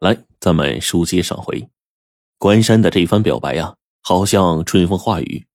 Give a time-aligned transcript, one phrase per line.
[0.00, 1.68] 来，咱们书接上回，
[2.38, 5.46] 关山的这番表白呀，好像春风化雨，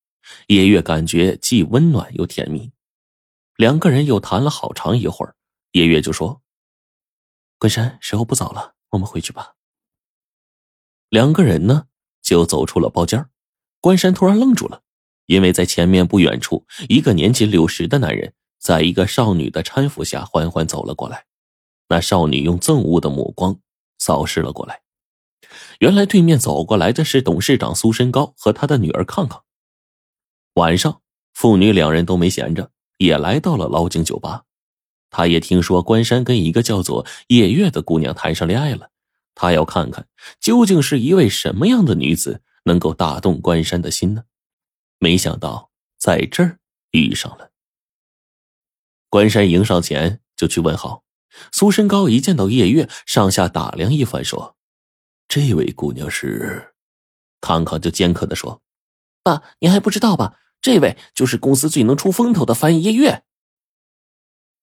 [0.50, 2.72] 叶月感觉既温暖又甜蜜。
[3.56, 5.36] 两个人又谈了好长一会儿，
[5.72, 6.44] 叶月就说
[7.58, 9.56] ：“关山，时候不早了，我们回去吧。”
[11.10, 11.88] 两个人呢，
[12.22, 13.28] 就走出了包间。
[13.82, 14.84] 关山突然愣住了，
[15.26, 21.26] 因为在前面不远处，一个年近六十的男人，在一个少女的搀扶下缓缓走了过来。
[21.90, 23.60] 那少女用憎恶的目光。
[24.06, 24.84] 扫视了过来，
[25.80, 29.44] 原来对面走过来的是董事长苏身高和他的女儿康康。
[30.54, 31.02] 晚上，
[31.34, 34.44] 父女两人都没闲着，也来到了捞井酒吧。
[35.10, 38.92] 他也听说关山跟一个叫做叶月的姑娘谈上恋爱了，
[39.34, 40.08] 他要看看
[40.40, 44.26] 究竟是一位什么样的女子能够打动关山的心呢？
[45.00, 46.60] 没想到在这儿
[46.92, 47.50] 遇上了。
[49.10, 51.05] 关山迎上前就去问好。
[51.52, 54.56] 苏身高一见到叶月，上下打量一番，说
[55.28, 56.74] ：“这位姑娘是……”
[57.42, 58.62] 康康就尖刻的说
[59.24, 60.40] ：“爸，您还不知道吧？
[60.62, 63.24] 这位就是公司最能出风头的翻译叶月。”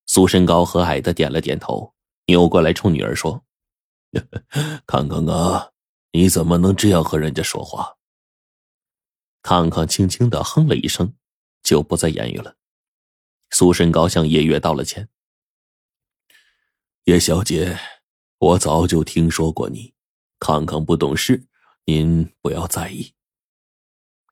[0.07, 1.95] 苏身高和蔼的点了点头，
[2.27, 3.45] 扭过来冲女儿说
[4.87, 5.71] ：“康康啊，
[6.11, 7.97] 你怎么能这样和人家说话？”
[9.43, 11.15] 康康轻轻的哼了一声，
[11.63, 12.57] 就不再言语了。
[13.51, 15.09] 苏身高向叶月道了歉。
[17.07, 17.77] 叶小姐，
[18.39, 19.93] 我早就听说过你，
[20.39, 21.49] 康康不懂事，
[21.85, 23.13] 您不要在意。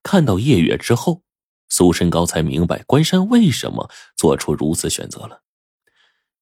[0.04, 1.24] 看到叶月之后，
[1.68, 5.42] 苏申高才明白关山为什么做出如此选择了。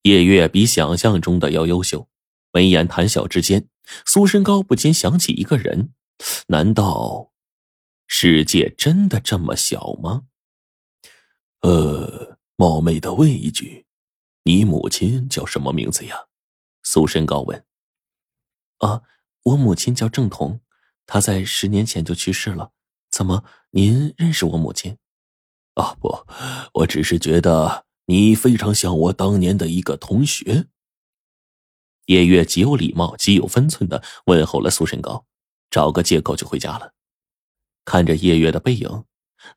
[0.02, 2.10] 叶月比想象中的要优秀，
[2.52, 3.66] 眉眼谈笑之间，
[4.04, 5.94] 苏申高不禁想起一个人：
[6.48, 7.32] 难道
[8.06, 10.24] 世界真的这么小吗？
[11.62, 13.86] 呃，冒昧的问一句。
[14.48, 16.28] 你母亲叫什么名字呀？
[16.82, 17.66] 苏申高问。
[18.78, 19.02] 啊，
[19.42, 20.62] 我母亲叫郑彤，
[21.04, 22.72] 她在十年前就去世了。
[23.10, 24.96] 怎么，您认识我母亲？
[25.74, 26.24] 啊，不，
[26.72, 30.68] 我只是觉得你非常像我当年的一个同学。
[32.06, 35.26] 叶月极有礼貌、极有分寸的问候了苏申高，
[35.68, 36.94] 找个借口就回家了。
[37.84, 39.04] 看着叶月的背影，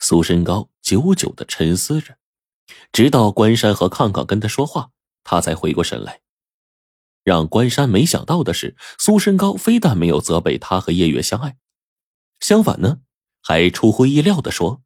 [0.01, 2.17] 苏申高久久的沉思着。
[2.91, 4.91] 直到关山和康康跟他说话，
[5.23, 6.21] 他才回过神来。
[7.23, 11.55] 让关山没想到的是，苏身高非但没有责备他和叶月相爱，
[12.39, 13.01] 相反呢，
[13.43, 14.81] 还出乎意料的说：“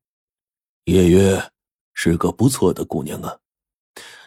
[0.84, 1.52] 叶月
[1.94, 3.40] 是个不错的姑娘啊，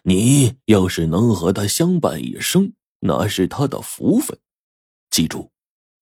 [0.05, 4.39] 你要是能和她相伴一生，那是她的福分。
[5.11, 5.51] 记住，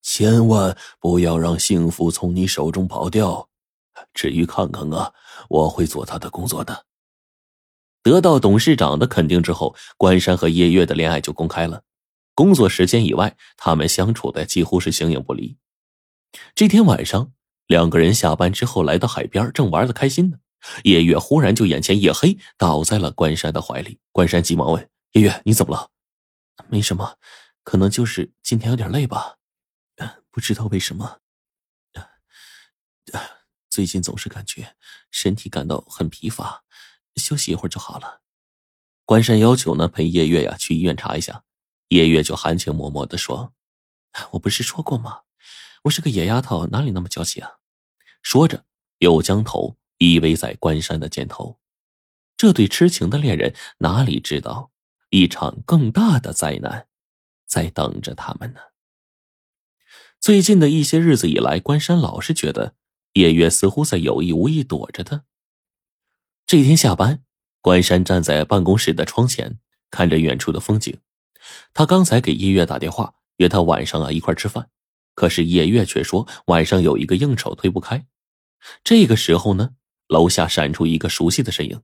[0.01, 3.49] 千万不要让幸福从你手中跑掉。
[4.13, 5.13] 至于康康啊，
[5.49, 6.85] 我会做他的工作的。”
[8.03, 11.83] 得到董事长的肯定之后，关山和叶月的恋爱就公开了。
[12.33, 15.57] 工作时间以外，他们相处的几乎是形影不离。
[16.53, 17.33] 这天晚上，
[17.65, 20.37] 两个人下班之后来到海边，正玩的开心呢。
[20.83, 23.99] 叶月忽然就眼前一黑，倒在了关山的怀里。
[24.11, 25.89] 关山急忙问：“叶月，你怎么了
[26.69, 27.17] ？”“没什么，
[27.63, 29.35] 可能就是今天有点累吧，
[30.31, 31.19] 不知道为什么，
[33.69, 34.75] 最近总是感觉
[35.11, 36.63] 身体感到很疲乏。”
[37.17, 38.21] 休息一会儿就好了。
[39.05, 41.43] 关山要求呢，陪叶月呀去医院查一下。
[41.89, 43.53] 叶月就含情脉脉的说
[44.31, 45.21] ：“我不是说过吗？
[45.83, 47.49] 我是个野丫头，哪里那么娇气啊？”
[48.21, 48.65] 说着，
[48.99, 51.59] 又将头依偎在关山的肩头。
[52.35, 54.71] 这对痴情的恋人哪里知道，
[55.11, 56.87] 一场更大的灾难
[57.45, 58.59] 在等着他们呢？
[60.19, 62.75] 最近的一些日子以来，关山老是觉得
[63.13, 65.23] 叶月似乎在有意无意躲着他。
[66.47, 67.21] 这天下班，
[67.59, 69.59] 关山站在办公室的窗前，
[69.91, 70.97] 看着远处的风景。
[71.73, 74.69] 他刚才给叶月打电话，约他晚上啊一块吃饭，
[75.13, 78.07] 可是叶月却说晚上有一个应酬推不开。
[78.81, 79.71] 这个时候呢，
[80.07, 81.81] 楼下闪出一个熟悉的身影，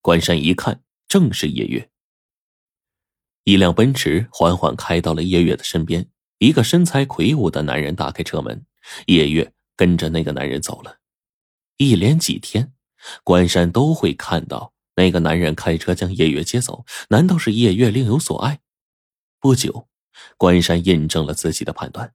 [0.00, 1.88] 关山一看，正是叶月。
[3.44, 8.66] 一辆奔驰缓缓开到了叶月的身边，一个身材魁梧的男人打开车门，
[9.06, 10.98] 叶月跟着那个男人走了。
[11.76, 12.72] 一连几天。
[13.24, 18.60] 关山都会看到那个男人开车将叶月接走，难道是叶月另有所爱？
[19.40, 19.88] 不久，
[20.36, 22.14] 关山印证了自己的判断。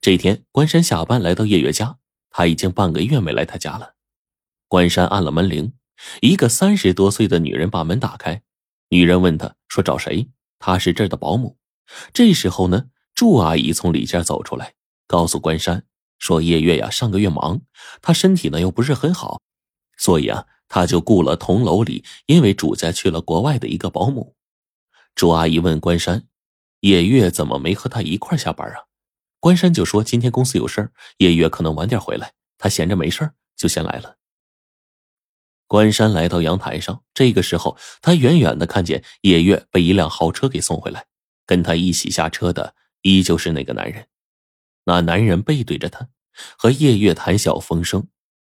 [0.00, 1.98] 这天，关山下班来到叶月家，
[2.30, 3.94] 他已经半个月没来他家了。
[4.68, 5.72] 关山按了门铃，
[6.20, 8.42] 一个三十多岁的女人把门打开。
[8.90, 11.56] 女人问他说：“找谁？”他是这儿的保姆。
[12.12, 14.74] 这时候呢，祝阿姨从里间走出来，
[15.06, 15.84] 告诉关山
[16.18, 17.62] 说：“叶月呀，上个月忙，
[18.02, 19.40] 她身体呢又不是很好。”
[19.98, 24.34] 所以啊，他就雇了同楼里因为主家去了国外的一个保姆。
[25.14, 26.26] 朱阿姨问关山
[26.80, 28.86] ：“叶月怎么没和他一块下班啊？
[29.40, 34.16] 关山就说今天公司有事儿，叶月可能晚点回来，他闲着没事就先来了。
[35.66, 41.06] 关山来到阳台上，这个时候他远远的看见叶月被一辆豪车给送回来，
[41.44, 44.06] 跟他一起下车的依旧是那个男人。
[44.84, 46.08] 那男人背对着他，
[46.56, 48.08] 和叶月谈笑风生，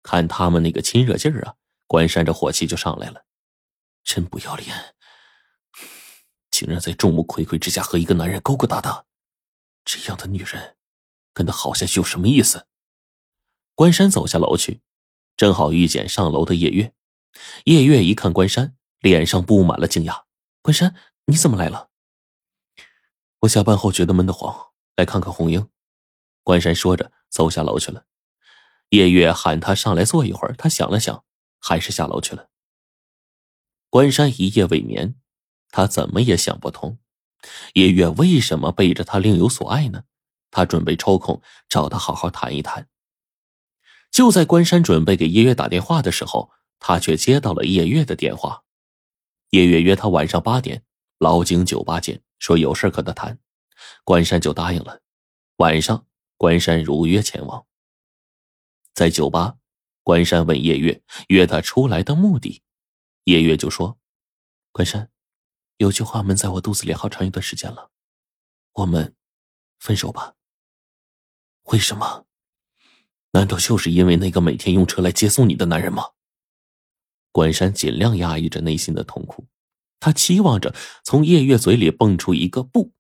[0.04, 1.56] 看他们那个亲热劲儿啊，
[1.88, 3.26] 关山这火气就上来了，
[4.04, 4.96] 真不要脸！
[6.50, 9.06] 竟然在众目睽睽之下和一个男人勾勾搭搭，
[9.86, 10.76] 这样的女人，
[11.34, 12.68] 跟他好下去有什么意思？
[13.74, 14.82] 关山走下楼去，
[15.38, 16.94] 正好遇见上楼的叶月。
[17.64, 20.24] 叶月一看关山，脸上布满了惊讶
[20.62, 20.96] ：“关山，
[21.26, 21.90] 你怎么来了？”
[23.40, 25.68] 我下班后觉得闷得慌，来看看红英。
[26.44, 28.06] 关山说着，走下楼去了。
[28.92, 31.26] 叶月喊他上来坐一会儿，他想了想，
[31.60, 32.50] 还是下楼去了。
[33.90, 35.16] 关山一夜未眠，
[35.70, 37.00] 他怎么也想不通，
[37.74, 40.04] 叶月为什么背着他另有所爱呢？
[40.52, 42.88] 他准备抽空找他好好谈一谈。
[44.12, 48.64] 就在关山准备给叶月打电话的时候，他却接到了叶月的电话。
[49.52, 50.84] 叶月约他晚上八点，
[51.18, 53.40] 老井酒吧见，说有事和他谈。
[54.04, 55.02] 关山就答应了。
[55.58, 56.06] 晚上。
[56.38, 57.68] 关山如约前往，
[58.94, 59.58] 在酒吧，
[60.04, 62.62] 关山问叶月约他出来的目的，
[63.24, 63.98] 叶月就说
[64.72, 65.10] ：“关山，
[65.78, 67.92] 有句话闷在我肚子里好长一段时间了，
[68.74, 69.16] 我们
[69.80, 70.36] 分手吧。
[71.66, 72.26] 为什么？
[73.32, 76.04] 难道就是因为那个每天用车来接送你的男人吗？”
[77.32, 79.48] 关山尽量压抑着内心的痛苦，
[80.02, 82.92] 他期望着从叶月嘴里蹦出一个不，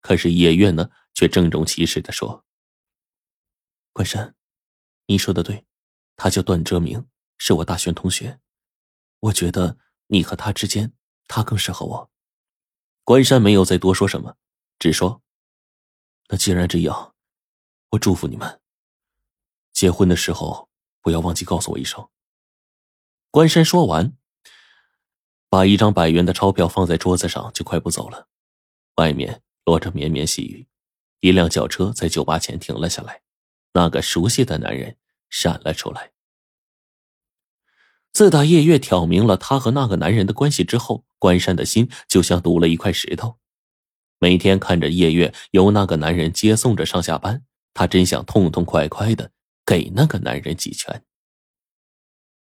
[0.00, 2.44] 可是叶月呢，却郑重其事的说。
[3.92, 4.36] 关山，
[5.06, 5.66] 你说的对，
[6.16, 7.06] 他叫段哲明，
[7.36, 8.40] 是我大学同学。
[9.20, 10.92] 我觉得你和他之间，
[11.28, 12.10] 他更适合我。
[13.04, 14.36] 关山没有再多说什么，
[14.78, 15.22] 只说
[16.28, 17.14] ：“那既然这样，
[17.90, 18.60] 我祝福你们。
[19.72, 20.70] 结婚的时候
[21.02, 22.08] 不要忘记告诉我一声。”
[23.30, 24.16] 关山说完，
[25.50, 28.28] 把一张百元的钞票放在桌子上，就快步走了。
[28.94, 30.68] 外面落着绵绵细雨，
[31.18, 33.23] 一辆轿车在酒吧前停了下来。
[33.74, 34.96] 那个熟悉的男人
[35.28, 36.12] 闪了出来。
[38.12, 43.38] 自打叶月挑明了他和那个男人的关系之后，关山的心就像堵了一块石头。
[44.20, 47.44] 每天看着叶月由那个男人接送着上下班，
[47.74, 49.32] 他真想痛痛快快的
[49.66, 51.04] 给那个男人几拳。